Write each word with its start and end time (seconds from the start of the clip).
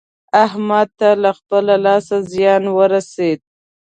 احمد 0.45 0.87
ته 0.99 1.09
له 1.23 1.31
خپله 1.39 1.75
لاسه 1.85 2.15
زيان 2.33 2.63
ورسېد. 2.77 3.39